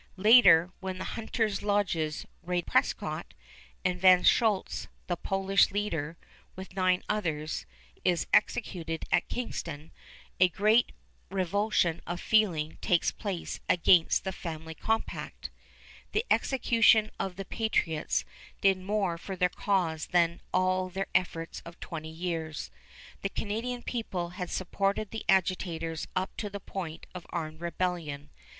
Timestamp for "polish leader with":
5.15-6.75